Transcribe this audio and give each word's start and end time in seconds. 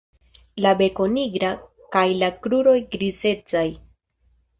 La 0.65 0.69
beko 0.77 1.03
nigra 1.17 1.51
kaj 1.95 2.03
la 2.21 2.29
kruroj 2.47 2.73
grizecaj. 2.97 3.65